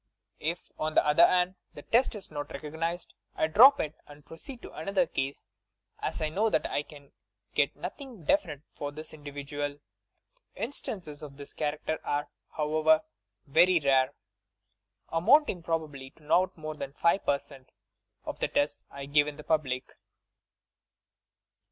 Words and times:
If, 0.39 0.71
on 0.79 0.95
the 0.95 1.05
other 1.05 1.27
hand, 1.27 1.57
the 1.75 1.83
test 1.83 2.15
is 2.15 2.31
not 2.31 2.51
recognized, 2.51 3.13
I 3.35 3.45
drop 3.45 3.79
it 3.79 3.93
and 4.07 4.25
proceed 4.25 4.63
to 4.63 4.71
another 4.73 5.05
case, 5.05 5.47
as 5.99 6.23
I 6.23 6.29
know 6.29 6.49
that 6.49 6.65
I 6.65 6.81
can 6.81 7.11
get 7.53 7.75
nothing 7.75 8.23
definite 8.25 8.63
for 8.73 8.91
this 8.91 9.13
individual. 9.13 9.77
Instances 10.55 11.21
of 11.21 11.37
this 11.37 11.53
character 11.53 11.99
are, 12.03 12.31
however, 12.57 13.03
very 13.45 13.79
rare, 13.79 14.15
amounting 15.09 15.61
TOUR 15.61 15.65
PSYCHIC 15.65 15.65
POWERS 15.65 15.65
probably 15.79 16.09
to 16.09 16.23
not 16.23 16.57
more 16.57 16.73
than 16.75 16.93
5 16.93 17.23
per 17.23 17.37
cent, 17.37 17.71
of 18.25 18.39
the 18.39 18.47
teats 18.47 18.83
I 18.89 19.05
give 19.05 19.27
in 19.27 19.37
public. 19.43 19.83